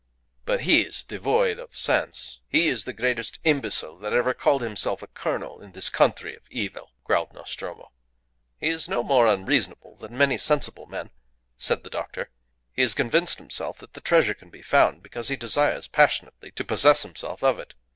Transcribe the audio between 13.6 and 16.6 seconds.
that the treasure can be found because he desires passionately